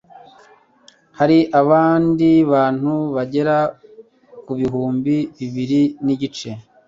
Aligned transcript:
Hari 1.19 1.39
abandi 1.61 2.29
bantu 2.51 2.93
bagera 3.15 3.57
kubihumbi 4.45 5.15
bibiri 5.37 5.81
n'igice 6.05 6.49